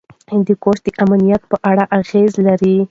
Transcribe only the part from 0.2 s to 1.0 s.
هندوکش د